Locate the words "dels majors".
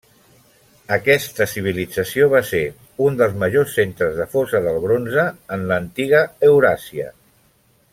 3.21-3.77